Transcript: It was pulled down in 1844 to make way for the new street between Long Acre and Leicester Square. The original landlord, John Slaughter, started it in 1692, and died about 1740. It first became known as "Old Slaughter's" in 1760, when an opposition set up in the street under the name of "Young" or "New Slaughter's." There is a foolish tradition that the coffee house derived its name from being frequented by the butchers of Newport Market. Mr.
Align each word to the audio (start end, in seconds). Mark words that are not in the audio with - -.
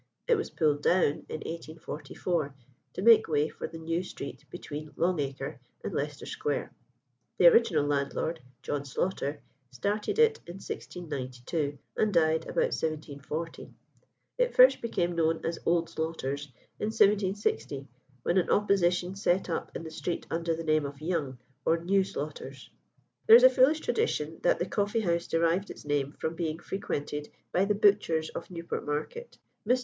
It 0.25 0.33
was 0.33 0.49
pulled 0.49 0.81
down 0.81 1.25
in 1.29 1.41
1844 1.45 2.55
to 2.93 3.01
make 3.03 3.27
way 3.27 3.49
for 3.49 3.67
the 3.67 3.77
new 3.77 4.01
street 4.01 4.43
between 4.49 4.89
Long 4.95 5.19
Acre 5.19 5.59
and 5.83 5.93
Leicester 5.93 6.25
Square. 6.25 6.73
The 7.37 7.45
original 7.45 7.85
landlord, 7.85 8.39
John 8.63 8.83
Slaughter, 8.83 9.43
started 9.69 10.17
it 10.17 10.39
in 10.47 10.55
1692, 10.55 11.77
and 11.95 12.11
died 12.11 12.45
about 12.45 12.73
1740. 12.73 13.75
It 14.39 14.55
first 14.55 14.81
became 14.81 15.15
known 15.15 15.45
as 15.45 15.59
"Old 15.67 15.87
Slaughter's" 15.87 16.45
in 16.79 16.87
1760, 16.87 17.87
when 18.23 18.39
an 18.39 18.49
opposition 18.49 19.13
set 19.15 19.51
up 19.51 19.71
in 19.75 19.83
the 19.83 19.91
street 19.91 20.25
under 20.31 20.55
the 20.55 20.63
name 20.63 20.87
of 20.87 20.99
"Young" 20.99 21.37
or 21.63 21.77
"New 21.79 22.03
Slaughter's." 22.03 22.71
There 23.27 23.35
is 23.35 23.43
a 23.43 23.51
foolish 23.51 23.81
tradition 23.81 24.39
that 24.41 24.57
the 24.57 24.65
coffee 24.65 25.01
house 25.01 25.27
derived 25.27 25.69
its 25.69 25.85
name 25.85 26.13
from 26.17 26.33
being 26.33 26.57
frequented 26.57 27.29
by 27.51 27.65
the 27.65 27.75
butchers 27.75 28.29
of 28.29 28.49
Newport 28.49 28.83
Market. 28.83 29.37
Mr. 29.69 29.79